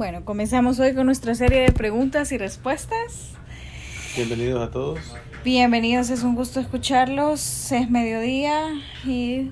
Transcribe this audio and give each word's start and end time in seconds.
Bueno, 0.00 0.24
comenzamos 0.24 0.80
hoy 0.80 0.94
con 0.94 1.04
nuestra 1.04 1.34
serie 1.34 1.60
de 1.60 1.72
preguntas 1.72 2.32
y 2.32 2.38
respuestas. 2.38 3.32
Bienvenidos 4.16 4.66
a 4.66 4.70
todos. 4.70 4.98
Bienvenidos, 5.44 6.08
es 6.08 6.22
un 6.22 6.34
gusto 6.34 6.58
escucharlos. 6.58 7.70
Es 7.70 7.90
mediodía 7.90 8.68
y 9.04 9.50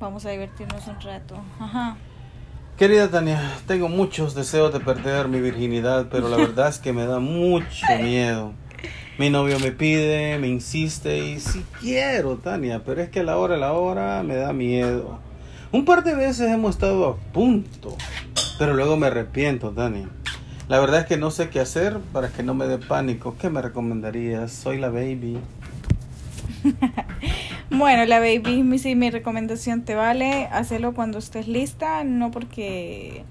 vamos 0.00 0.26
a 0.26 0.30
divertirnos 0.30 0.84
un 0.88 1.00
rato. 1.00 1.40
Ajá. 1.60 1.96
Querida 2.76 3.08
Tania, 3.08 3.40
tengo 3.68 3.88
muchos 3.88 4.34
deseos 4.34 4.72
de 4.72 4.80
perder 4.80 5.28
mi 5.28 5.40
virginidad, 5.40 6.08
pero 6.10 6.28
la 6.28 6.38
verdad 6.38 6.70
es 6.70 6.80
que 6.80 6.92
me 6.92 7.06
da 7.06 7.20
mucho 7.20 7.86
miedo. 8.02 8.54
Mi 9.16 9.30
novio 9.30 9.60
me 9.60 9.70
pide, 9.70 10.40
me 10.40 10.48
insiste 10.48 11.18
y 11.18 11.38
sí 11.38 11.64
quiero, 11.78 12.34
Tania, 12.38 12.82
pero 12.84 13.00
es 13.00 13.10
que 13.10 13.20
a 13.20 13.22
la 13.22 13.36
hora, 13.36 13.54
a 13.54 13.58
la 13.58 13.74
hora 13.74 14.24
me 14.24 14.34
da 14.34 14.52
miedo. 14.52 15.20
Un 15.70 15.84
par 15.84 16.02
de 16.02 16.14
veces 16.14 16.50
hemos 16.50 16.76
estado 16.76 17.06
a 17.06 17.16
punto, 17.32 17.94
pero 18.58 18.74
luego 18.74 18.96
me 18.96 19.06
arrepiento, 19.06 19.70
Tania. 19.70 20.08
La 20.68 20.80
verdad 20.80 21.00
es 21.00 21.06
que 21.06 21.16
no 21.16 21.30
sé 21.30 21.48
qué 21.48 21.60
hacer 21.60 21.98
para 22.12 22.28
que 22.28 22.42
no 22.42 22.54
me 22.54 22.66
dé 22.66 22.76
pánico. 22.78 23.36
¿Qué 23.40 23.48
me 23.48 23.62
recomendarías? 23.62 24.52
Soy 24.52 24.78
la 24.78 24.90
baby. 24.90 25.38
bueno, 27.70 28.04
la 28.04 28.18
baby, 28.18 28.78
sí, 28.78 28.94
mi 28.94 29.10
recomendación 29.10 29.82
te 29.82 29.94
vale. 29.94 30.46
Hacerlo 30.52 30.92
cuando 30.92 31.18
estés 31.18 31.48
lista, 31.48 32.04
no 32.04 32.30
porque 32.30 33.24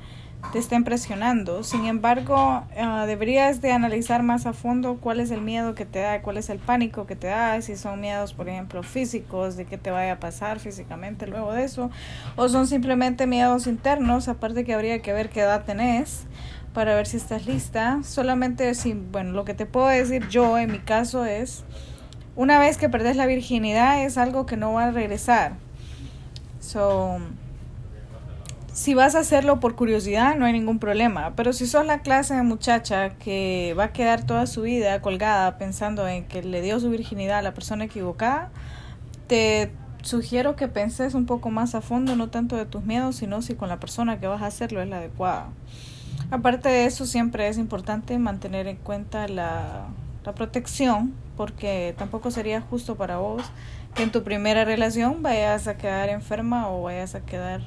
te 0.51 0.59
estén 0.59 0.83
presionando. 0.83 1.63
Sin 1.63 1.85
embargo, 1.85 2.63
uh, 2.75 3.05
deberías 3.05 3.61
de 3.61 3.71
analizar 3.71 4.23
más 4.23 4.45
a 4.45 4.53
fondo 4.53 4.97
cuál 5.01 5.19
es 5.19 5.31
el 5.31 5.41
miedo 5.41 5.75
que 5.75 5.85
te 5.85 5.99
da, 5.99 6.21
cuál 6.21 6.37
es 6.37 6.49
el 6.49 6.59
pánico 6.59 7.05
que 7.05 7.15
te 7.15 7.27
da, 7.27 7.61
si 7.61 7.75
son 7.75 7.99
miedos, 7.99 8.33
por 8.33 8.47
ejemplo, 8.47 8.83
físicos, 8.83 9.55
de 9.57 9.65
qué 9.65 9.77
te 9.77 9.91
vaya 9.91 10.13
a 10.13 10.19
pasar 10.19 10.59
físicamente 10.59 11.27
luego 11.27 11.51
de 11.53 11.63
eso, 11.63 11.89
o 12.35 12.47
son 12.49 12.67
simplemente 12.67 13.27
miedos 13.27 13.67
internos, 13.67 14.27
aparte 14.27 14.63
que 14.63 14.73
habría 14.73 15.01
que 15.01 15.13
ver 15.13 15.29
qué 15.29 15.41
edad 15.41 15.65
tenés 15.65 16.25
para 16.73 16.95
ver 16.95 17.07
si 17.07 17.17
estás 17.17 17.45
lista. 17.45 17.99
Solamente 18.03 18.73
si, 18.75 18.93
bueno, 18.93 19.31
lo 19.31 19.45
que 19.45 19.53
te 19.53 19.65
puedo 19.65 19.87
decir 19.87 20.27
yo 20.29 20.57
en 20.57 20.71
mi 20.71 20.79
caso 20.79 21.25
es, 21.25 21.63
una 22.35 22.59
vez 22.59 22.77
que 22.77 22.87
perdés 22.87 23.15
la 23.15 23.25
virginidad 23.25 24.03
es 24.03 24.17
algo 24.17 24.45
que 24.45 24.57
no 24.57 24.73
va 24.73 24.85
a 24.85 24.91
regresar. 24.91 25.53
So, 26.59 27.19
si 28.77 28.93
vas 28.93 29.15
a 29.15 29.19
hacerlo 29.21 29.59
por 29.59 29.75
curiosidad, 29.75 30.35
no 30.35 30.45
hay 30.45 30.53
ningún 30.53 30.77
problema. 30.77 31.33
Pero 31.35 31.51
si 31.51 31.65
sos 31.65 31.83
la 31.83 32.03
clase 32.03 32.35
de 32.35 32.43
muchacha 32.43 33.09
que 33.17 33.73
va 33.77 33.85
a 33.85 33.91
quedar 33.91 34.23
toda 34.23 34.45
su 34.45 34.61
vida 34.61 35.01
colgada 35.01 35.57
pensando 35.57 36.07
en 36.07 36.25
que 36.25 36.43
le 36.43 36.61
dio 36.61 36.79
su 36.79 36.91
virginidad 36.91 37.39
a 37.39 37.41
la 37.41 37.55
persona 37.55 37.85
equivocada, 37.85 38.51
te 39.25 39.71
sugiero 40.03 40.55
que 40.55 40.67
penses 40.67 41.15
un 41.15 41.25
poco 41.25 41.49
más 41.49 41.73
a 41.73 41.81
fondo, 41.81 42.15
no 42.15 42.29
tanto 42.29 42.55
de 42.55 42.67
tus 42.67 42.83
miedos, 42.83 43.15
sino 43.15 43.41
si 43.41 43.55
con 43.55 43.67
la 43.67 43.79
persona 43.79 44.19
que 44.19 44.27
vas 44.27 44.43
a 44.43 44.45
hacerlo 44.45 44.79
es 44.79 44.87
la 44.87 44.97
adecuada. 44.97 45.47
Aparte 46.29 46.69
de 46.69 46.85
eso, 46.85 47.07
siempre 47.07 47.47
es 47.47 47.57
importante 47.57 48.19
mantener 48.19 48.67
en 48.67 48.77
cuenta 48.77 49.27
la, 49.27 49.87
la 50.23 50.35
protección, 50.35 51.15
porque 51.35 51.95
tampoco 51.97 52.29
sería 52.29 52.61
justo 52.61 52.95
para 52.95 53.17
vos 53.17 53.41
que 53.95 54.03
en 54.03 54.11
tu 54.11 54.21
primera 54.21 54.65
relación 54.65 55.23
vayas 55.23 55.67
a 55.67 55.77
quedar 55.77 56.09
enferma 56.09 56.69
o 56.69 56.83
vayas 56.83 57.15
a 57.15 57.21
quedar 57.21 57.61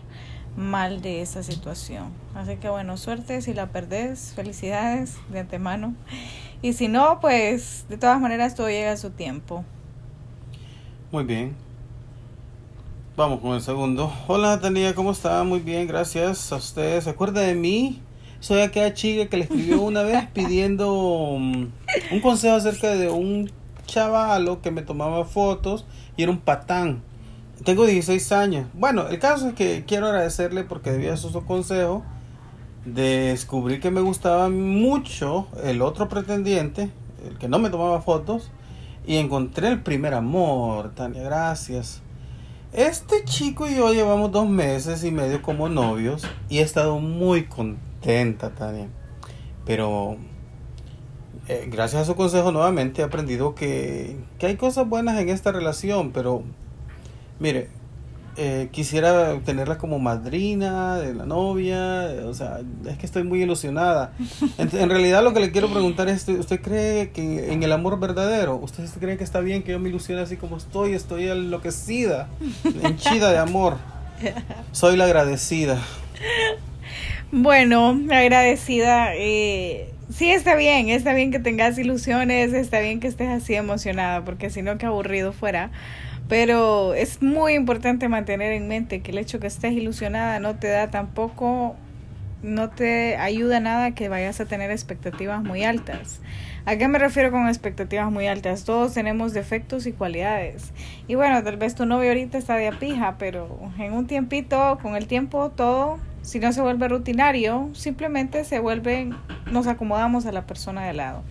mal 0.57 1.03
de 1.03 1.23
esa 1.23 1.43
situación. 1.43 2.13
Así 2.35 2.57
que 2.57 2.69
bueno, 2.69 2.97
suerte 2.97 3.41
si 3.43 3.55
la 3.55 3.67
perdés, 3.67 4.33
felicidades 4.35 5.17
de 5.31 5.41
antemano. 5.41 5.95
Y 6.63 6.75
si 6.75 6.89
no, 6.89 7.21
pues 7.21 7.87
de 7.89 7.97
todas 7.97 8.21
maneras 8.21 8.55
todo 8.55 8.69
llega 8.69 8.93
a 8.93 8.97
su 8.97 9.11
tiempo. 9.11 9.65
Muy 11.13 11.25
bien. 11.25 11.55
Vamos 13.17 13.41
con 13.41 13.55
el 13.55 13.61
segundo. 13.61 14.13
Hola 14.29 14.61
Tania, 14.61 14.95
¿cómo 14.95 15.11
está? 15.11 15.43
Muy 15.45 15.61
bien, 15.61 15.87
gracias 15.87 16.53
a 16.53 16.57
ustedes. 16.57 17.05
¿Se 17.05 17.11
acuerda 17.11 17.41
de 17.41 17.55
mí? 17.55 18.01
Soy 18.41 18.61
aquella 18.61 18.95
chica 18.95 19.29
que 19.29 19.37
le 19.37 19.43
escribió 19.45 19.83
una 19.83 20.03
vez 20.03 20.27
pidiendo 20.33 20.95
um, 20.95 21.71
un 22.11 22.21
consejo 22.21 22.57
acerca 22.57 22.95
de 22.95 23.11
un 23.11 23.51
chavalo 23.85 24.63
que 24.63 24.71
me 24.71 24.83
tomaba 24.83 25.25
fotos 25.25 25.85
y 26.17 26.23
era 26.23 26.33
un 26.33 26.39
patán. 26.39 27.03
Tengo 27.65 27.85
16 27.85 28.33
años. 28.33 28.67
Bueno, 28.73 29.09
el 29.09 29.19
caso 29.19 29.49
es 29.49 29.55
que 29.55 29.85
quiero 29.87 30.07
agradecerle 30.07 30.65
porque 30.65 30.93
debía 30.93 31.17
su 31.19 31.31
consejo. 31.45 32.03
Descubrí 32.87 33.81
que 33.81 33.91
me 33.91 34.01
gustaba 34.01 34.49
mucho 34.49 35.47
el 35.63 35.83
otro 35.83 36.09
pretendiente, 36.09 36.91
el 37.29 37.37
que 37.37 37.49
no 37.49 37.59
me 37.59 37.69
tomaba 37.69 38.01
fotos, 38.01 38.51
y 39.07 39.17
encontré 39.17 39.69
el 39.69 39.83
primer 39.83 40.15
amor. 40.15 40.93
Tania, 40.95 41.23
gracias. 41.23 42.01
Este 42.73 43.25
chico 43.25 43.69
y 43.69 43.77
yo 43.77 43.93
llevamos 43.93 44.33
dos 44.33 44.49
meses 44.49 45.05
y 45.05 45.11
medio 45.11 45.43
como 45.43 45.69
novios 45.69 46.23
y 46.49 46.59
he 46.59 46.63
estado 46.63 46.99
muy 46.99 47.45
contenta, 47.45 48.55
Tania. 48.55 48.89
Pero 49.67 50.17
eh, 51.49 51.69
gracias 51.71 52.03
a 52.03 52.05
su 52.07 52.15
consejo 52.15 52.53
nuevamente 52.53 53.03
he 53.03 53.05
aprendido 53.05 53.55
que, 53.55 54.17
que 54.39 54.47
hay 54.47 54.57
cosas 54.57 54.89
buenas 54.89 55.19
en 55.19 55.29
esta 55.29 55.53
relación, 55.53 56.13
pero 56.13 56.45
Mire, 57.41 57.69
eh, 58.37 58.69
quisiera 58.71 59.41
tenerla 59.41 59.77
como 59.77 59.99
madrina 59.99 60.97
de 60.99 61.15
la 61.15 61.27
novia, 61.27 62.07
o 62.27 62.33
sea, 62.33 62.61
es 62.89 62.97
que 62.97 63.05
estoy 63.05 63.25
muy 63.25 63.43
ilusionada. 63.43 64.13
En, 64.59 64.89
realidad 64.89 65.25
lo 65.25 65.33
que 65.33 65.41
le 65.41 65.51
quiero 65.51 65.69
preguntar 65.69 66.09
es, 66.09 66.29
¿usted 66.29 66.61
cree 66.61 67.11
que 67.11 67.53
en 67.53 67.63
el 67.63 67.73
amor 67.73 67.99
verdadero, 67.99 68.57
usted 68.57 68.85
cree 69.01 69.17
que 69.17 69.25
está 69.25 69.41
bien 69.41 69.63
que 69.63 69.73
yo 69.73 69.81
me 69.81 69.89
ilusione 69.89 70.23
así 70.23 70.37
como 70.37 70.59
estoy? 70.59 70.93
Estoy 70.93 71.29
enloquecida, 71.29 72.29
henchida 72.83 73.33
de 73.33 73.39
amor. 73.39 73.79
Soy 74.73 74.97
la 74.97 75.05
agradecida. 75.05 75.79
Bueno, 77.33 77.99
agradecida. 78.11 79.15
Eh, 79.15 79.89
sí, 80.13 80.31
está 80.31 80.57
bien, 80.57 80.89
está 80.89 81.15
bien 81.15 81.31
que 81.31 81.39
tengas 81.39 81.79
ilusiones, 81.79 82.53
está 82.53 82.81
bien 82.81 83.01
que 83.01 83.09
estés 83.09 83.29
así 83.29 83.55
emocionada, 83.55 84.25
porque 84.25 84.51
si 84.51 84.63
no, 84.63 84.79
qué 84.79 84.87
aburrido 84.87 85.33
fuera. 85.33 85.71
Pero 86.31 86.95
es 86.95 87.21
muy 87.23 87.55
importante 87.55 88.09
mantener 88.09 88.53
en 88.53 88.69
mente 88.69 89.01
que 89.01 89.11
el 89.11 89.19
hecho 89.19 89.41
que 89.41 89.49
estés 89.49 89.73
ilusionada 89.73 90.39
no 90.39 90.55
te 90.55 90.69
da 90.69 90.89
tampoco, 90.89 91.75
no 92.45 92.71
te 92.71 93.17
ayuda 93.17 93.59
nada 93.59 93.91
que 93.97 94.09
vayas 94.09 94.41
a 94.41 94.45
tener 94.45 94.71
expectativas 94.71 95.43
muy 95.43 95.65
altas. 95.65 96.21
¿A 96.67 96.77
qué 96.77 96.87
me 96.87 97.01
refiero 97.01 97.33
con 97.33 97.49
expectativas 97.49 98.13
muy 98.13 98.29
altas? 98.29 98.65
Todos 98.65 98.95
tenemos 98.95 99.33
defectos 99.33 99.89
y 99.89 99.93
cualidades. 99.93 100.71
Y 101.09 101.17
bueno, 101.17 101.43
tal 101.43 101.57
vez 101.57 101.75
tu 101.75 101.85
novio 101.85 102.11
ahorita 102.11 102.39
está 102.39 102.55
de 102.55 102.69
apija, 102.69 103.17
pero 103.19 103.59
en 103.81 103.93
un 103.93 104.07
tiempito, 104.07 104.79
con 104.81 104.95
el 104.95 105.09
tiempo, 105.09 105.51
todo, 105.51 105.99
si 106.23 106.39
no 106.39 106.53
se 106.53 106.61
vuelve 106.61 106.87
rutinario, 106.87 107.71
simplemente 107.73 108.45
se 108.45 108.61
vuelve, 108.61 109.11
nos 109.51 109.67
acomodamos 109.67 110.27
a 110.27 110.33
la 110.33 110.47
persona 110.47 110.87
de 110.87 110.93
lado. 110.93 111.25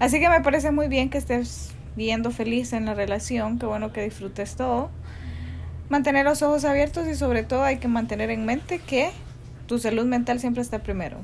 Así 0.00 0.18
que 0.18 0.28
me 0.28 0.40
parece 0.40 0.72
muy 0.72 0.88
bien 0.88 1.08
que 1.08 1.18
estés 1.18 1.72
viendo 1.96 2.30
feliz 2.30 2.72
en 2.72 2.86
la 2.86 2.94
relación, 2.94 3.58
qué 3.58 3.66
bueno 3.66 3.92
que 3.92 4.02
disfrutes 4.02 4.56
todo. 4.56 4.90
Mantener 5.88 6.24
los 6.24 6.42
ojos 6.42 6.64
abiertos 6.64 7.06
y 7.08 7.14
sobre 7.14 7.42
todo 7.42 7.62
hay 7.62 7.78
que 7.78 7.88
mantener 7.88 8.30
en 8.30 8.44
mente 8.44 8.78
que 8.78 9.10
tu 9.66 9.78
salud 9.78 10.06
mental 10.06 10.40
siempre 10.40 10.62
está 10.62 10.80
primero. 10.80 11.18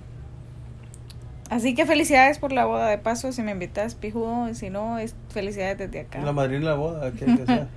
Así 1.49 1.77
que 1.77 1.87
felicidades 1.87 2.41
por 2.41 2.51
la 2.51 2.65
boda 2.65 2.89
de 2.89 2.99
paso, 2.99 3.31
si 3.31 3.41
me 3.43 3.53
invitas, 3.53 3.95
pijudo, 3.95 4.53
si 4.55 4.69
no, 4.69 4.99
es 4.99 5.15
felicidades 5.29 5.79
desde 5.79 6.01
acá. 6.01 6.21
La 6.21 6.33
madrina 6.33 6.59
de 6.59 6.65
la 6.65 6.75
boda, 6.75 7.13
que 7.13 7.25
sea. 7.25 7.69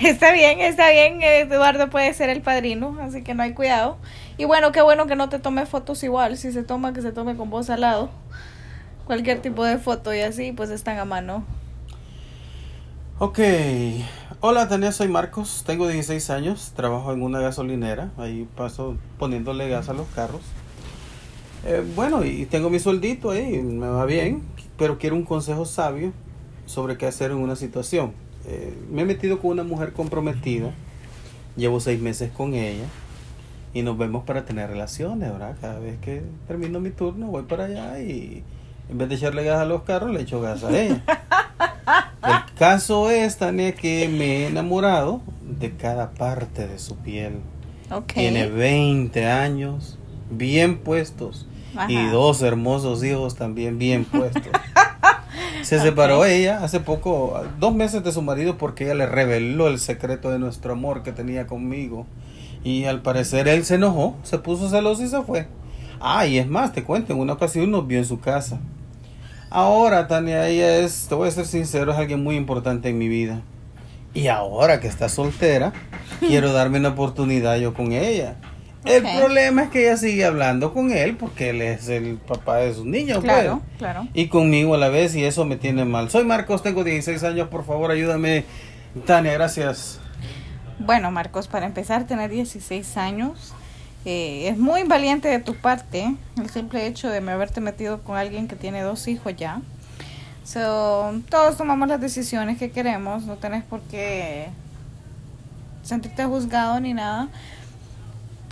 está 0.00 0.32
bien, 0.32 0.60
está 0.60 0.90
bien, 0.90 1.22
Eduardo 1.22 1.88
puede 1.88 2.12
ser 2.14 2.30
el 2.30 2.42
padrino, 2.42 2.98
así 3.00 3.22
que 3.22 3.34
no 3.34 3.44
hay 3.44 3.52
cuidado. 3.52 3.98
Y 4.38 4.44
bueno, 4.44 4.72
qué 4.72 4.82
bueno 4.82 5.06
que 5.06 5.14
no 5.14 5.28
te 5.28 5.38
tome 5.38 5.66
fotos 5.66 6.02
igual, 6.02 6.36
si 6.36 6.50
se 6.50 6.64
toma, 6.64 6.92
que 6.92 7.02
se 7.02 7.12
tome 7.12 7.36
con 7.36 7.48
vos 7.48 7.70
al 7.70 7.82
lado 7.82 8.10
cualquier 9.12 9.42
tipo 9.42 9.62
de 9.62 9.76
foto 9.76 10.14
y 10.14 10.20
así, 10.20 10.52
pues 10.52 10.70
están 10.70 10.96
a 10.96 11.04
mano. 11.04 11.44
Ok. 13.18 13.40
Hola, 14.40 14.70
Tania, 14.70 14.90
soy 14.90 15.08
Marcos. 15.08 15.64
Tengo 15.66 15.86
16 15.86 16.30
años. 16.30 16.72
Trabajo 16.74 17.12
en 17.12 17.20
una 17.20 17.38
gasolinera. 17.38 18.10
Ahí 18.16 18.48
paso 18.56 18.96
poniéndole 19.18 19.68
gas 19.68 19.90
a 19.90 19.92
los 19.92 20.06
carros. 20.14 20.40
Eh, 21.66 21.84
bueno, 21.94 22.24
y 22.24 22.46
tengo 22.46 22.70
mi 22.70 22.78
sueldito 22.78 23.32
ahí. 23.32 23.60
Me 23.60 23.86
va 23.86 24.06
bien. 24.06 24.44
Pero 24.78 24.96
quiero 24.96 25.14
un 25.14 25.24
consejo 25.24 25.66
sabio 25.66 26.14
sobre 26.64 26.96
qué 26.96 27.04
hacer 27.04 27.32
en 27.32 27.36
una 27.36 27.54
situación. 27.54 28.14
Eh, 28.46 28.72
me 28.90 29.02
he 29.02 29.04
metido 29.04 29.40
con 29.40 29.50
una 29.50 29.62
mujer 29.62 29.92
comprometida. 29.92 30.72
Llevo 31.54 31.80
seis 31.80 32.00
meses 32.00 32.30
con 32.32 32.54
ella. 32.54 32.86
Y 33.74 33.82
nos 33.82 33.98
vemos 33.98 34.24
para 34.24 34.46
tener 34.46 34.70
relaciones, 34.70 35.30
¿verdad? 35.30 35.54
Cada 35.60 35.78
vez 35.80 35.98
que 36.00 36.22
termino 36.48 36.80
mi 36.80 36.88
turno 36.88 37.26
voy 37.26 37.42
para 37.42 37.66
allá 37.66 38.00
y 38.00 38.42
en 38.88 38.98
vez 38.98 39.08
de 39.08 39.14
echarle 39.14 39.44
gas 39.44 39.60
a 39.60 39.64
los 39.64 39.82
carros, 39.82 40.10
le 40.10 40.22
echo 40.22 40.40
gas 40.40 40.64
a 40.64 40.70
ella. 40.78 41.02
El 42.22 42.54
caso 42.56 43.10
es, 43.10 43.38
Tania, 43.38 43.74
que 43.74 44.08
me 44.08 44.24
he 44.24 44.46
enamorado 44.46 45.20
de 45.40 45.72
cada 45.72 46.10
parte 46.10 46.68
de 46.68 46.78
su 46.78 46.96
piel. 46.96 47.40
Tiene 48.06 48.48
20 48.48 49.26
años, 49.26 49.98
bien 50.30 50.78
puestos. 50.78 51.46
Y 51.88 52.06
dos 52.08 52.42
hermosos 52.42 53.02
hijos 53.02 53.34
también 53.34 53.78
bien 53.78 54.04
puestos. 54.04 54.42
Se 55.62 55.80
separó 55.80 56.24
ella 56.24 56.62
hace 56.62 56.80
poco, 56.80 57.40
dos 57.58 57.74
meses 57.74 58.04
de 58.04 58.12
su 58.12 58.20
marido, 58.20 58.58
porque 58.58 58.84
ella 58.84 58.94
le 58.94 59.06
reveló 59.06 59.68
el 59.68 59.78
secreto 59.78 60.30
de 60.30 60.38
nuestro 60.38 60.72
amor 60.72 61.02
que 61.02 61.12
tenía 61.12 61.46
conmigo. 61.46 62.06
Y 62.64 62.84
al 62.84 63.00
parecer 63.02 63.48
él 63.48 63.64
se 63.64 63.76
enojó, 63.76 64.16
se 64.22 64.38
puso 64.38 64.68
celoso 64.68 65.02
y 65.02 65.08
se 65.08 65.22
fue. 65.22 65.46
Ah, 66.04 66.26
y 66.26 66.38
es 66.38 66.48
más, 66.48 66.72
te 66.72 66.82
cuento, 66.82 67.12
en 67.12 67.20
una 67.20 67.34
ocasión 67.34 67.70
nos 67.70 67.86
vio 67.86 67.98
en 67.98 68.04
su 68.04 68.18
casa. 68.18 68.58
Ahora, 69.50 70.08
Tania, 70.08 70.48
ella 70.48 70.78
es, 70.78 71.06
te 71.08 71.14
voy 71.14 71.28
a 71.28 71.30
ser 71.30 71.46
sincero, 71.46 71.92
es 71.92 71.98
alguien 71.98 72.24
muy 72.24 72.34
importante 72.34 72.88
en 72.88 72.98
mi 72.98 73.06
vida. 73.06 73.42
Y 74.12 74.26
ahora 74.26 74.80
que 74.80 74.88
está 74.88 75.08
soltera, 75.08 75.72
quiero 76.20 76.52
darme 76.52 76.80
una 76.80 76.88
oportunidad 76.88 77.56
yo 77.56 77.72
con 77.72 77.92
ella. 77.92 78.34
El 78.84 79.04
problema 79.04 79.62
es 79.62 79.70
que 79.70 79.82
ella 79.86 79.96
sigue 79.96 80.24
hablando 80.24 80.74
con 80.74 80.90
él 80.90 81.16
porque 81.16 81.50
él 81.50 81.62
es 81.62 81.88
el 81.88 82.16
papá 82.16 82.56
de 82.56 82.74
sus 82.74 82.84
niños. 82.84 83.18
Pues. 83.18 83.32
Claro, 83.32 83.62
claro. 83.78 84.08
Y 84.12 84.26
conmigo 84.26 84.74
a 84.74 84.78
la 84.78 84.88
vez 84.88 85.14
y 85.14 85.22
eso 85.22 85.44
me 85.44 85.54
tiene 85.54 85.84
mal. 85.84 86.10
Soy 86.10 86.24
Marcos, 86.24 86.64
tengo 86.64 86.82
16 86.82 87.22
años, 87.22 87.46
por 87.46 87.64
favor 87.64 87.92
ayúdame. 87.92 88.44
Tania, 89.06 89.34
gracias. 89.34 90.00
Bueno, 90.80 91.12
Marcos, 91.12 91.46
para 91.46 91.64
empezar, 91.64 92.08
tener 92.08 92.28
16 92.28 92.96
años 92.96 93.54
eh, 94.04 94.48
es 94.48 94.58
muy 94.58 94.82
valiente 94.84 95.28
de 95.28 95.38
tu 95.38 95.54
parte 95.54 96.14
el 96.36 96.50
simple 96.50 96.86
hecho 96.86 97.08
de 97.08 97.18
haberte 97.18 97.60
metido 97.60 98.02
con 98.02 98.16
alguien 98.16 98.48
que 98.48 98.56
tiene 98.56 98.82
dos 98.82 99.06
hijos 99.08 99.34
ya. 99.36 99.60
So, 100.44 101.20
todos 101.28 101.56
tomamos 101.56 101.88
las 101.88 102.00
decisiones 102.00 102.58
que 102.58 102.70
queremos, 102.72 103.24
no 103.24 103.36
tenés 103.36 103.62
por 103.62 103.80
qué 103.82 104.48
sentirte 105.82 106.24
juzgado 106.24 106.80
ni 106.80 106.94
nada. 106.94 107.28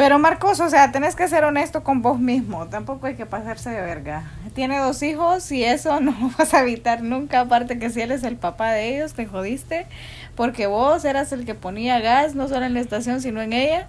Pero 0.00 0.18
Marcos, 0.18 0.60
o 0.60 0.70
sea, 0.70 0.92
tenés 0.92 1.14
que 1.14 1.28
ser 1.28 1.44
honesto 1.44 1.84
con 1.84 2.00
vos 2.00 2.18
mismo, 2.18 2.66
tampoco 2.68 3.06
hay 3.06 3.16
que 3.16 3.26
pasarse 3.26 3.68
de 3.68 3.82
verga. 3.82 4.32
Tiene 4.54 4.78
dos 4.78 5.02
hijos 5.02 5.52
y 5.52 5.62
eso 5.62 6.00
no 6.00 6.12
lo 6.18 6.30
vas 6.38 6.54
a 6.54 6.62
evitar 6.62 7.02
nunca, 7.02 7.40
aparte 7.40 7.78
que 7.78 7.90
si 7.90 8.00
él 8.00 8.10
es 8.10 8.24
el 8.24 8.36
papá 8.36 8.72
de 8.72 8.96
ellos, 8.96 9.12
te 9.12 9.26
jodiste, 9.26 9.86
porque 10.36 10.66
vos 10.66 11.04
eras 11.04 11.32
el 11.32 11.44
que 11.44 11.54
ponía 11.54 12.00
gas, 12.00 12.34
no 12.34 12.48
solo 12.48 12.64
en 12.64 12.72
la 12.72 12.80
estación, 12.80 13.20
sino 13.20 13.42
en 13.42 13.52
ella. 13.52 13.88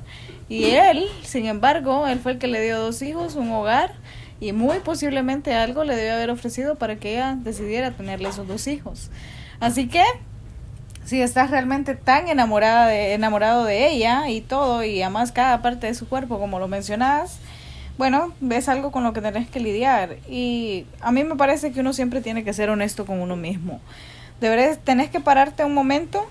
Y 0.49 0.71
él, 0.71 1.05
sin 1.23 1.45
embargo, 1.45 2.05
él 2.05 2.19
fue 2.19 2.33
el 2.33 2.39
que 2.39 2.47
le 2.47 2.61
dio 2.61 2.77
dos 2.77 3.01
hijos, 3.01 3.35
un 3.35 3.49
hogar, 3.49 3.93
y 4.41 4.51
muy 4.51 4.79
posiblemente 4.79 5.53
algo 5.53 5.85
le 5.85 5.95
debió 5.95 6.15
haber 6.15 6.29
ofrecido 6.29 6.75
para 6.75 6.97
que 6.97 7.13
ella 7.13 7.37
decidiera 7.39 7.91
tenerle 7.91 8.27
esos 8.27 8.49
dos 8.49 8.67
hijos. 8.67 9.11
Así 9.61 9.87
que 9.87 10.03
si 11.05 11.21
estás 11.21 11.51
realmente 11.51 11.95
tan 11.95 12.27
enamorada 12.27 12.87
de, 12.87 13.13
enamorado 13.13 13.65
de 13.65 13.89
ella 13.89 14.29
y 14.29 14.41
todo, 14.41 14.83
y 14.83 15.01
amas 15.01 15.31
cada 15.31 15.61
parte 15.61 15.87
de 15.87 15.93
su 15.93 16.07
cuerpo, 16.07 16.39
como 16.39 16.59
lo 16.59 16.67
mencionabas, 16.67 17.39
bueno, 17.97 18.33
es 18.49 18.69
algo 18.69 18.91
con 18.91 19.03
lo 19.03 19.13
que 19.13 19.21
tenés 19.21 19.49
que 19.49 19.59
lidiar. 19.59 20.17
Y 20.29 20.85
a 21.01 21.11
mí 21.11 21.23
me 21.23 21.35
parece 21.35 21.71
que 21.71 21.81
uno 21.81 21.93
siempre 21.93 22.21
tiene 22.21 22.43
que 22.43 22.53
ser 22.53 22.69
honesto 22.69 23.05
con 23.05 23.19
uno 23.19 23.35
mismo. 23.35 23.79
Deberes, 24.39 24.79
tenés 24.79 25.09
que 25.09 25.19
pararte 25.19 25.63
un 25.63 25.73
momento 25.73 26.27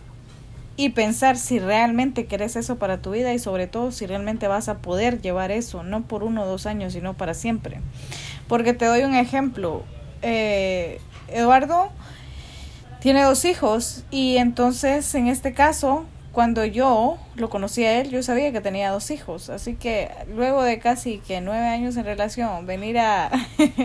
y 0.77 0.89
pensar 0.91 1.37
si 1.37 1.59
realmente 1.59 2.27
querés 2.27 2.57
eso 2.57 2.77
para 2.77 3.03
tu 3.03 3.11
vida 3.11 3.35
y 3.35 3.39
sobre 3.39 3.67
todo 3.67 3.93
si 3.93 4.07
realmente 4.07 4.49
vas 4.49 4.69
a 4.69 4.79
poder 4.79 5.21
llevar 5.21 5.51
eso, 5.51 5.83
no 5.83 6.03
por 6.03 6.25
uno 6.25 6.43
o 6.43 6.47
dos 6.47 6.67
años, 6.67 6.95
sino 6.95 7.15
para 7.15 7.35
siempre. 7.35 7.81
Porque 8.49 8.73
te 8.73 8.87
doy 8.87 9.03
un 9.03 9.15
ejemplo. 9.15 9.85
Eh, 10.23 11.01
Eduardo 11.29 11.91
tiene 13.01 13.23
dos 13.23 13.45
hijos 13.45 14.05
y 14.11 14.37
entonces 14.37 15.15
en 15.15 15.27
este 15.27 15.53
caso, 15.55 16.05
cuando 16.33 16.65
yo 16.65 17.19
lo 17.35 17.51
conocí 17.51 17.85
a 17.85 17.99
él, 18.01 18.11
yo 18.11 18.23
sabía 18.23 18.53
que 18.53 18.61
tenía 18.61 18.91
dos 18.91 19.11
hijos. 19.11 19.51
Así 19.51 19.75
que 19.75 20.11
luego 20.35 20.63
de 20.63 20.79
casi 20.79 21.19
que 21.19 21.41
nueve 21.41 21.67
años 21.67 21.97
en 21.97 22.05
relación, 22.05 22.67
venir 22.67 22.99
a, 22.99 23.31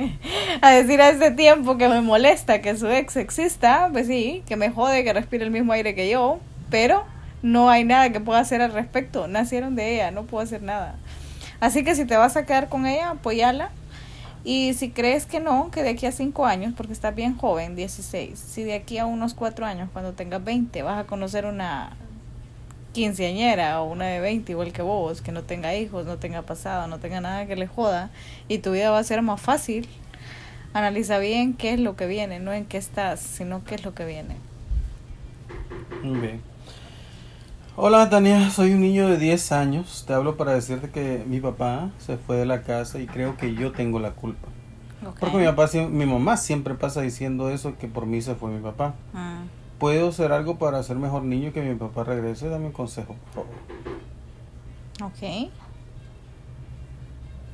a 0.62 0.72
decir 0.72 1.02
a 1.02 1.10
este 1.10 1.32
tiempo 1.32 1.78
que 1.78 1.88
me 1.88 2.02
molesta 2.02 2.62
que 2.62 2.78
su 2.78 2.88
ex 2.88 3.16
exista, 3.16 3.90
pues 3.92 4.08
sí, 4.08 4.44
que 4.48 4.58
me 4.58 4.70
jode 4.70 5.04
que 5.04 5.14
respire 5.14 5.46
el 5.46 5.52
mismo 5.52 5.74
aire 5.74 5.96
que 5.96 6.10
yo, 6.10 6.40
pero 6.70 7.06
no 7.42 7.70
hay 7.70 7.84
nada 7.84 8.12
que 8.12 8.20
pueda 8.20 8.40
hacer 8.40 8.62
al 8.62 8.74
respecto. 8.74 9.28
Nacieron 9.28 9.76
de 9.76 9.96
ella, 9.96 10.12
no 10.12 10.24
puedo 10.24 10.44
hacer 10.44 10.62
nada. 10.62 10.96
Así 11.62 11.84
que 11.84 11.96
si 11.96 12.06
te 12.06 12.18
vas 12.18 12.36
a 12.36 12.46
quedar 12.46 12.70
con 12.70 12.86
ella, 12.86 13.12
apoyala 13.12 13.72
y 14.46 14.76
si 14.76 14.92
crees 14.92 15.26
que 15.26 15.40
no, 15.40 15.72
que 15.72 15.82
de 15.82 15.90
aquí 15.90 16.06
a 16.06 16.12
5 16.12 16.46
años, 16.46 16.74
porque 16.78 16.94
estás 16.94 17.16
bien 17.16 17.36
joven, 17.36 17.76
16, 17.76 18.38
si 18.38 18.64
de 18.64 18.76
aquí 18.76 19.00
a 19.00 19.08
unos 19.08 19.34
4 19.34 19.66
años, 19.66 19.90
cuando 19.92 20.14
tengas 20.14 20.44
20, 20.44 20.84
vas 20.84 21.04
a 21.04 21.08
conocer 21.08 21.48
una 21.48 21.98
quinceañera 22.94 23.82
o 23.82 23.92
una 23.92 24.06
de 24.06 24.20
20 24.20 24.52
igual 24.52 24.72
que 24.72 24.84
vos, 24.84 25.22
que 25.22 25.32
no 25.32 25.42
tenga 25.42 25.76
hijos, 25.76 26.06
no 26.06 26.18
tenga 26.18 26.44
pasado, 26.44 26.86
no 26.88 27.00
tenga 27.00 27.22
nada 27.22 27.48
que 27.48 27.56
le 27.56 27.66
joda, 27.66 28.12
y 28.48 28.60
tu 28.60 28.72
vida 28.72 28.92
va 28.92 29.00
a 29.00 29.04
ser 29.04 29.24
más 29.24 29.42
fácil, 29.42 29.90
analiza 30.74 31.18
bien 31.18 31.56
qué 31.56 31.74
es 31.74 31.80
lo 31.80 31.96
que 31.96 32.06
viene, 32.06 32.40
no 32.40 32.54
en 32.54 32.66
qué 32.66 32.78
estás, 32.78 33.20
sino 33.20 33.64
qué 33.64 33.74
es 33.76 33.84
lo 33.84 33.96
que 33.96 34.06
viene. 34.06 34.36
Bien. 36.04 36.55
Hola 37.78 38.10
Tania, 38.10 38.52
soy 38.52 38.72
un 38.72 38.80
niño 38.80 39.10
de 39.10 39.18
10 39.18 39.52
años. 39.52 40.06
Te 40.08 40.14
hablo 40.14 40.38
para 40.38 40.54
decirte 40.54 40.92
que 40.92 41.26
mi 41.28 41.42
papá 41.42 41.90
se 41.98 42.16
fue 42.16 42.38
de 42.38 42.46
la 42.46 42.62
casa 42.62 43.00
y 43.00 43.06
creo 43.06 43.36
que 43.36 43.54
yo 43.54 43.74
tengo 43.74 44.00
la 44.00 44.12
culpa. 44.12 44.48
Porque 45.20 45.36
mi 45.36 45.44
papá, 45.44 45.68
mi 45.90 46.06
mamá 46.06 46.38
siempre 46.38 46.76
pasa 46.76 47.02
diciendo 47.02 47.50
eso, 47.50 47.78
que 47.78 47.90
por 47.90 48.06
mí 48.06 48.22
se 48.22 48.36
fue 48.36 48.50
mi 48.50 48.62
papá. 48.62 48.96
Ah. 49.14 49.44
¿Puedo 49.78 50.08
hacer 50.08 50.32
algo 50.32 50.58
para 50.58 50.82
ser 50.84 50.96
mejor 50.96 51.24
niño 51.24 51.52
que 51.52 51.62
mi 51.64 51.76
papá 51.76 52.06
regrese? 52.06 52.48
Dame 52.48 52.68
un 52.68 52.72
consejo, 52.72 53.18
por 53.34 53.44
favor. 53.44 53.54
Ok. 55.04 55.52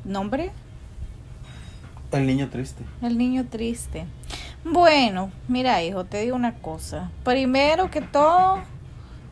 ¿Nombre? 0.05 0.51
El 2.11 2.27
niño 2.27 2.47
triste. 2.49 2.83
El 3.01 3.17
niño 3.17 3.47
triste. 3.49 4.05
Bueno, 4.63 5.31
mira 5.47 5.81
hijo, 5.81 6.05
te 6.05 6.21
digo 6.21 6.35
una 6.35 6.53
cosa. 6.53 7.09
Primero 7.23 7.89
que 7.89 8.01
todo 8.01 8.59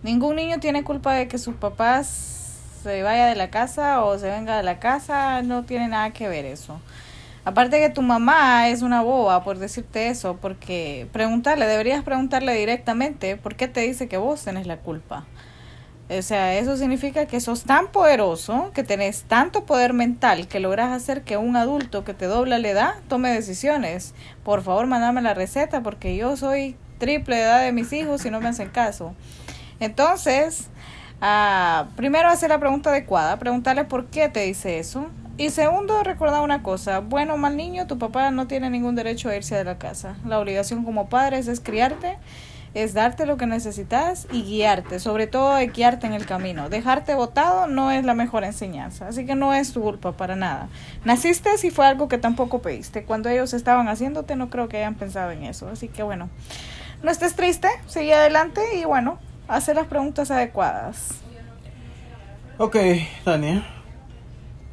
Ningún 0.02 0.38
niño 0.38 0.60
tiene 0.60 0.84
culpa 0.84 1.14
de 1.14 1.28
que 1.28 1.38
sus 1.38 1.56
papás 1.56 2.08
se 2.84 3.04
vaya 3.04 3.28
de 3.28 3.36
la 3.36 3.50
casa 3.50 4.04
o 4.04 4.18
se 4.18 4.30
venga 4.30 4.56
de 4.56 4.64
la 4.64 4.80
casa, 4.80 5.42
no 5.42 5.64
tiene 5.64 5.90
nada 5.90 6.12
que 6.12 6.30
ver 6.30 6.46
eso. 6.46 6.80
Aparte 7.44 7.80
que 7.80 7.90
tu 7.90 8.02
mamá 8.02 8.70
es 8.70 8.82
una 8.82 9.02
boba 9.02 9.44
por 9.44 9.58
decirte 9.58 10.08
eso, 10.08 10.38
porque 10.42 11.08
preguntarle, 11.12 11.68
deberías 11.68 12.04
preguntarle 12.04 12.54
directamente 12.54 13.38
por 13.38 13.56
qué 13.56 13.68
te 13.68 13.82
dice 13.82 14.08
que 14.08 14.18
vos 14.18 14.44
tenés 14.44 14.68
la 14.68 14.78
culpa. 14.78 15.26
O 16.10 16.22
sea, 16.22 16.56
eso 16.56 16.76
significa 16.76 17.28
que 17.28 17.40
sos 17.40 17.66
tan 17.66 17.88
poderoso, 17.92 18.72
que 18.74 18.84
tenés 18.84 19.24
tanto 19.24 19.66
poder 19.66 19.94
mental, 19.94 20.48
que 20.48 20.60
logras 20.60 20.92
hacer 20.92 21.22
que 21.24 21.38
un 21.38 21.56
adulto 21.56 22.04
que 22.04 22.16
te 22.16 22.26
dobla 22.26 22.58
la 22.58 22.70
edad 22.70 22.94
tome 23.08 23.32
decisiones. 23.32 24.16
Por 24.44 24.64
favor, 24.64 24.88
mandame 24.88 25.22
la 25.22 25.36
receta 25.36 25.84
porque 25.84 26.16
yo 26.16 26.36
soy 26.36 26.76
triple 26.98 27.42
edad 27.42 27.62
de 27.62 27.72
mis 27.72 27.94
hijos 27.94 28.26
y 28.26 28.32
no 28.32 28.42
me 28.42 28.48
hacen 28.48 28.70
caso. 28.70 29.14
Entonces, 29.80 30.70
uh, 31.22 31.86
primero 31.96 32.30
hacer 32.30 32.50
la 32.50 32.60
pregunta 32.60 32.90
adecuada, 32.90 33.38
preguntarle 33.38 33.86
por 33.86 34.08
qué 34.08 34.30
te 34.30 34.42
dice 34.42 34.80
eso. 34.80 35.08
Y 35.38 35.52
segundo, 35.52 36.04
recordar 36.04 36.42
una 36.42 36.64
cosa, 36.64 37.00
bueno 37.00 37.36
o 37.36 37.38
mal 37.38 37.56
niño, 37.56 37.88
tu 37.88 37.98
papá 37.98 38.30
no 38.30 38.48
tiene 38.48 38.70
ningún 38.70 38.96
derecho 38.96 39.30
a 39.30 39.36
irse 39.38 39.56
de 39.56 39.64
la 39.64 39.78
casa. 39.78 40.16
La 40.26 40.38
obligación 40.38 40.84
como 40.84 41.08
padres 41.08 41.48
es 41.48 41.62
criarte, 41.62 42.18
es 42.74 42.94
darte 42.94 43.26
lo 43.26 43.38
que 43.38 43.48
necesitas 43.48 44.28
y 44.34 44.44
guiarte, 44.44 45.00
sobre 45.00 45.28
todo 45.28 45.58
guiarte 45.74 46.08
en 46.08 46.14
el 46.14 46.26
camino. 46.26 46.70
Dejarte 46.70 47.16
botado 47.16 47.68
no 47.68 47.90
es 47.90 48.04
la 48.04 48.16
mejor 48.16 48.44
enseñanza, 48.44 49.08
así 49.08 49.26
que 49.26 49.36
no 49.36 49.54
es 49.54 49.72
tu 49.72 49.82
culpa 49.82 50.12
para 50.12 50.36
nada. 50.36 50.68
Naciste 51.06 51.58
si 51.58 51.72
fue 51.72 51.88
algo 51.88 52.10
que 52.10 52.18
tampoco 52.18 52.62
pediste. 52.62 53.04
Cuando 53.04 53.30
ellos 53.30 53.54
estaban 53.54 53.88
haciéndote 53.88 54.36
no 54.36 54.50
creo 54.50 54.68
que 54.68 54.78
hayan 54.78 54.96
pensado 54.96 55.32
en 55.32 55.44
eso, 55.44 55.70
así 55.70 55.88
que 55.88 56.04
bueno, 56.04 56.30
no 57.02 57.10
estés 57.12 57.36
triste, 57.36 57.70
sigue 57.88 58.14
adelante 58.14 58.62
y 58.76 58.84
bueno, 58.84 59.20
hacer 59.50 59.76
las 59.76 59.88
preguntas 59.88 60.32
adecuadas. 60.32 61.22
Ok, 62.58 62.78
Tania. 63.24 63.66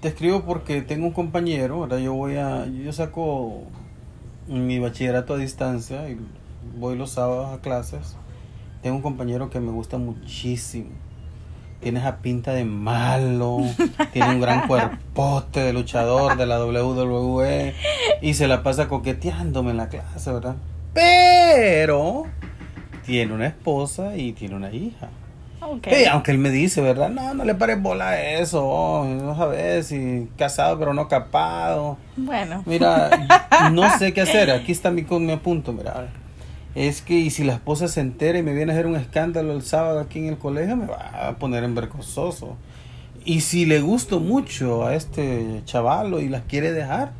Te 0.00 0.08
escribo 0.08 0.42
porque 0.42 0.82
tengo 0.82 1.06
un 1.06 1.12
compañero, 1.12 1.76
ahora 1.76 1.98
yo 1.98 2.12
voy 2.12 2.36
a, 2.36 2.66
yo 2.66 2.92
saco 2.92 3.62
mi 4.46 4.78
bachillerato 4.78 5.34
a 5.34 5.38
distancia 5.38 6.08
y 6.08 6.18
voy 6.78 6.96
los 6.96 7.10
sábados 7.10 7.56
a 7.56 7.60
clases. 7.60 8.16
Tengo 8.82 8.96
un 8.96 9.02
compañero 9.02 9.50
que 9.50 9.58
me 9.60 9.72
gusta 9.72 9.98
muchísimo. 9.98 10.90
Tiene 11.80 12.00
esa 12.00 12.18
pinta 12.18 12.52
de 12.52 12.64
malo, 12.64 13.60
tiene 14.12 14.30
un 14.30 14.40
gran 14.40 14.66
cuerpote 14.66 15.60
de 15.60 15.72
luchador 15.72 16.36
de 16.36 16.46
la 16.46 16.64
WWE 16.64 17.74
y 18.20 18.34
se 18.34 18.48
la 18.48 18.62
pasa 18.62 18.88
coqueteándome 18.88 19.70
en 19.70 19.76
la 19.78 19.88
clase, 19.88 20.32
¿verdad? 20.32 20.56
Pero 20.92 22.26
tiene 23.06 23.32
una 23.32 23.46
esposa 23.46 24.16
y 24.16 24.32
tiene 24.32 24.56
una 24.56 24.72
hija. 24.72 25.08
Okay. 25.58 26.04
aunque 26.04 26.30
él 26.30 26.38
me 26.38 26.50
dice, 26.50 26.80
¿verdad? 26.80 27.08
No, 27.08 27.34
no 27.34 27.44
le 27.44 27.54
pares 27.54 27.80
bola 27.80 28.10
a 28.10 28.22
eso. 28.22 29.04
No 29.08 29.36
sabes 29.36 29.86
si 29.86 30.28
casado 30.36 30.78
pero 30.78 30.92
no 30.92 31.08
capado. 31.08 31.96
Bueno. 32.16 32.62
Mira, 32.66 33.10
no 33.72 33.90
sé 33.98 34.12
qué 34.12 34.20
hacer. 34.20 34.50
Aquí 34.50 34.70
está 34.70 34.90
mi, 34.90 35.02
mi 35.02 35.32
apunto, 35.32 35.72
mira. 35.72 36.08
Es 36.74 37.00
que 37.00 37.14
y 37.14 37.30
si 37.30 37.42
la 37.42 37.54
esposa 37.54 37.88
se 37.88 38.00
entera 38.00 38.38
y 38.38 38.42
me 38.42 38.52
viene 38.52 38.72
a 38.72 38.74
hacer 38.74 38.86
un 38.86 38.96
escándalo 38.96 39.54
el 39.54 39.62
sábado 39.62 39.98
aquí 39.98 40.18
en 40.18 40.26
el 40.26 40.38
colegio, 40.38 40.76
me 40.76 40.86
va 40.86 41.28
a 41.28 41.36
poner 41.36 41.64
en 41.64 41.74
vergonzoso. 41.74 42.56
Y 43.24 43.40
si 43.40 43.64
le 43.64 43.80
gusto 43.80 44.20
mucho 44.20 44.86
a 44.86 44.94
este 44.94 45.62
chavalo 45.64 46.20
y 46.20 46.28
las 46.28 46.42
quiere 46.42 46.72
dejar, 46.72 47.12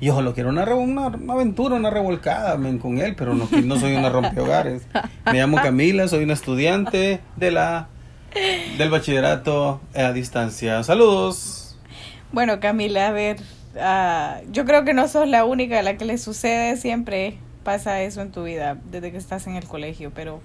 y 0.00 0.10
ojo, 0.10 0.22
lo 0.22 0.34
quiero 0.34 0.50
una, 0.50 0.64
una, 0.74 1.06
aventura, 1.32 1.76
una 1.76 1.90
revolcada 1.90 2.58
con 2.80 2.98
él, 2.98 3.14
pero 3.16 3.34
no, 3.34 3.46
soy 3.78 3.94
una 3.94 4.08
rompehogares. 4.10 4.82
Me 5.26 5.34
llamo 5.34 5.56
Camila, 5.58 6.08
soy 6.08 6.24
una 6.24 6.34
estudiante 6.34 7.20
de 7.36 7.50
la 7.50 7.88
del 8.76 8.90
bachillerato 8.90 9.80
a 9.94 10.12
distancia. 10.12 10.82
Saludos. 10.82 11.76
Bueno, 12.32 12.58
Camila, 12.58 13.08
a 13.08 13.12
ver, 13.12 13.36
ah, 13.80 14.40
yo 14.50 14.64
creo 14.64 14.84
que 14.84 14.92
no 14.92 15.06
sos 15.06 15.28
la 15.28 15.44
única 15.44 15.78
a 15.78 15.82
la 15.82 15.96
que 15.96 16.04
le 16.04 16.18
sucede, 16.18 16.76
siempre 16.76 17.38
pasa 17.62 18.02
eso 18.02 18.20
en 18.20 18.32
tu 18.32 18.44
vida 18.44 18.76
desde 18.90 19.12
que 19.12 19.16
estás 19.16 19.46
en 19.46 19.54
el 19.54 19.64
colegio, 19.64 20.10
pero 20.14 20.40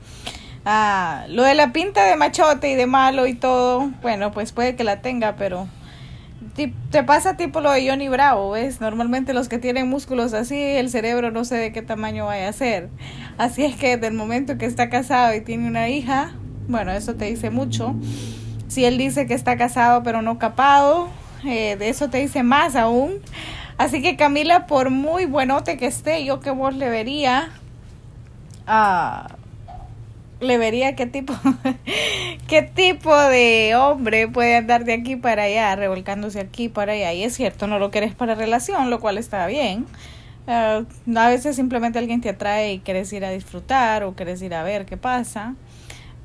ah, 0.65 1.25
lo 1.27 1.44
de 1.44 1.56
la 1.56 1.74
pinta 1.74 2.06
de 2.06 2.15
machote 2.15 2.70
y 2.70 2.75
de 2.75 2.86
malo 2.86 3.25
y 3.25 3.34
todo, 3.34 3.89
bueno, 4.01 4.32
pues 4.32 4.51
puede 4.51 4.75
que 4.75 4.84
la 4.84 5.01
tenga, 5.01 5.36
pero 5.36 5.68
te 6.56 7.03
pasa 7.03 7.38
tipo 7.38 7.62
lo 7.62 7.72
de 7.72 7.88
Johnny 7.88 8.10
Bravo, 8.10 8.51
¿ves? 8.51 8.82
Normalmente 8.82 9.34
los 9.34 9.50
que 9.50 9.58
tienen 9.58 9.88
músculos 9.89 10.34
así, 10.34 10.58
el 10.58 10.89
cerebro 10.89 11.32
no 11.32 11.46
sé 11.46 11.56
de 11.56 11.72
qué 11.72 11.82
tamaño 11.82 12.25
vaya 12.25 12.50
a 12.50 12.53
ser. 12.53 12.89
Así 13.38 13.63
es 13.63 13.75
que 13.75 13.96
desde 13.96 14.08
el 14.08 14.13
momento 14.13 14.58
que 14.58 14.65
está 14.65 14.89
casado 14.89 15.34
y 15.34 15.41
tiene 15.41 15.68
una 15.68 15.89
hija, 15.89 16.34
bueno, 16.68 16.91
eso 16.91 17.15
te 17.15 17.25
dice 17.25 17.50
mucho. 17.50 17.96
Si 18.68 18.86
él 18.86 18.98
dice 18.98 19.25
que 19.25 19.34
está 19.34 19.58
casado 19.58 20.03
pero 20.03 20.22
no 20.22 20.38
capado, 20.38 21.10
eh, 21.46 21.75
de 21.77 21.89
eso 21.89 22.10
te 22.10 22.20
dice 22.20 22.44
más 22.44 22.75
aún. 22.75 23.20
Así 23.77 24.01
que 24.01 24.18
Camila, 24.18 24.68
por 24.68 24.89
muy 24.89 25.25
buenote 25.25 25.77
que 25.77 25.86
esté, 25.86 26.25
yo 26.25 26.41
que 26.41 26.51
vos 26.51 26.75
le 26.75 26.89
vería, 26.89 27.50
a 28.68 29.38
le 30.39 30.58
vería 30.58 30.96
qué 30.96 31.05
tipo, 31.05 31.34
qué 32.48 32.62
tipo 32.62 33.15
de 33.15 33.75
hombre 33.75 34.27
puede 34.27 34.55
andar 34.55 34.86
de 34.86 34.93
aquí 34.93 35.15
para 35.15 35.43
allá, 35.43 35.75
revolcándose 35.75 36.39
aquí 36.39 36.69
para 36.69 36.93
allá. 36.93 37.13
Y 37.13 37.24
es 37.24 37.36
cierto, 37.36 37.67
no 37.67 37.79
lo 37.79 37.91
querés 37.91 38.15
para 38.15 38.36
relación, 38.36 38.89
lo 38.89 39.00
cual 39.00 39.17
está 39.17 39.46
bien. 39.48 39.86
Uh, 40.48 40.86
a 41.17 41.29
veces 41.29 41.55
simplemente 41.55 42.00
alguien 42.00 42.22
te 42.22 42.29
atrae 42.29 42.74
y 42.74 42.79
quieres 42.79 43.12
ir 43.13 43.24
a 43.24 43.29
disfrutar 43.29 44.03
o 44.03 44.13
quieres 44.13 44.41
ir 44.41 44.53
a 44.53 44.63
ver 44.63 44.86
qué 44.86 44.98
pasa. 44.98 45.55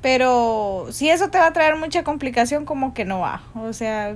Pero 0.01 0.87
si 0.91 1.09
eso 1.09 1.29
te 1.29 1.37
va 1.37 1.47
a 1.47 1.53
traer 1.53 1.75
mucha 1.75 2.03
complicación, 2.03 2.65
como 2.65 2.93
que 2.93 3.05
no 3.05 3.19
va. 3.19 3.43
O 3.55 3.73
sea, 3.73 4.15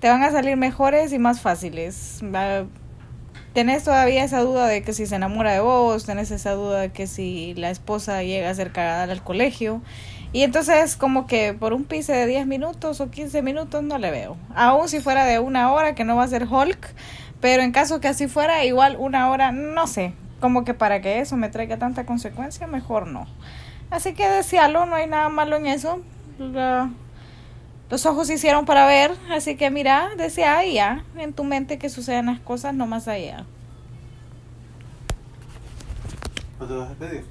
te 0.00 0.08
van 0.08 0.22
a 0.22 0.30
salir 0.30 0.56
mejores 0.56 1.12
y 1.12 1.18
más 1.18 1.40
fáciles 1.40 2.20
tenés 3.52 3.84
todavía 3.84 4.24
esa 4.24 4.40
duda 4.40 4.66
de 4.66 4.82
que 4.82 4.92
si 4.92 5.06
se 5.06 5.16
enamora 5.16 5.52
de 5.52 5.60
vos, 5.60 6.04
tenés 6.04 6.30
esa 6.30 6.52
duda 6.52 6.80
de 6.80 6.90
que 6.90 7.06
si 7.06 7.54
la 7.54 7.70
esposa 7.70 8.22
llega 8.22 8.50
a 8.50 8.54
ser 8.54 8.72
cagada 8.72 9.12
al 9.12 9.22
colegio. 9.22 9.82
Y 10.32 10.42
entonces 10.42 10.96
como 10.96 11.26
que 11.26 11.54
por 11.54 11.72
un 11.72 11.84
pise 11.84 12.12
de 12.12 12.26
10 12.26 12.46
minutos 12.46 13.00
o 13.00 13.10
15 13.10 13.42
minutos 13.42 13.82
no 13.82 13.98
le 13.98 14.10
veo. 14.10 14.36
Aún 14.54 14.88
si 14.88 15.00
fuera 15.00 15.24
de 15.24 15.40
una 15.40 15.72
hora, 15.72 15.94
que 15.94 16.04
no 16.04 16.16
va 16.16 16.22
a 16.24 16.28
ser 16.28 16.46
Hulk, 16.48 16.94
pero 17.40 17.62
en 17.62 17.72
caso 17.72 18.00
que 18.00 18.08
así 18.08 18.28
fuera, 18.28 18.64
igual 18.64 18.96
una 18.98 19.28
hora, 19.30 19.50
no 19.50 19.86
sé, 19.86 20.12
como 20.40 20.64
que 20.64 20.74
para 20.74 21.00
que 21.00 21.20
eso 21.20 21.36
me 21.36 21.48
traiga 21.48 21.78
tanta 21.78 22.06
consecuencia, 22.06 22.66
mejor 22.68 23.08
no. 23.08 23.26
Así 23.90 24.12
que 24.12 24.28
desealo, 24.28 24.86
no 24.86 24.94
hay 24.94 25.08
nada 25.08 25.28
malo 25.30 25.56
en 25.56 25.66
eso. 25.66 26.00
Los 27.90 28.06
ojos 28.06 28.28
se 28.28 28.34
hicieron 28.34 28.64
para 28.64 28.86
ver, 28.86 29.12
así 29.30 29.56
que 29.56 29.70
mira, 29.70 30.10
desea 30.16 30.64
ya 30.64 31.04
en 31.16 31.32
tu 31.32 31.44
mente 31.44 31.78
que 31.78 31.88
sucedan 31.88 32.26
las 32.26 32.40
cosas, 32.40 32.74
no 32.74 32.86
más 32.86 33.08
allá. 33.08 33.44
¿No 36.60 36.66
te 36.66 36.74
vas 36.74 36.90
a 36.90 36.94
pedir? 36.94 37.24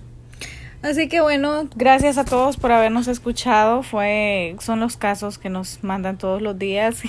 Así 0.81 1.09
que 1.09 1.19
bueno, 1.19 1.67
gracias 1.75 2.17
a 2.17 2.23
todos 2.23 2.55
por 2.55 2.71
habernos 2.71 3.07
escuchado. 3.07 3.83
Fue, 3.83 4.55
son 4.59 4.79
los 4.79 4.95
casos 4.95 5.37
que 5.37 5.49
nos 5.49 5.83
mandan 5.83 6.17
todos 6.17 6.41
los 6.41 6.57
días. 6.57 7.01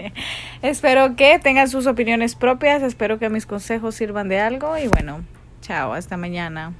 espero 0.62 1.16
que 1.16 1.38
tengan 1.38 1.68
sus 1.68 1.86
opiniones 1.86 2.34
propias. 2.34 2.82
Espero 2.82 3.18
que 3.18 3.30
mis 3.30 3.46
consejos 3.46 3.94
sirvan 3.94 4.28
de 4.28 4.40
algo. 4.40 4.76
Y 4.76 4.88
bueno, 4.88 5.24
chao, 5.62 5.94
hasta 5.94 6.18
mañana. 6.18 6.74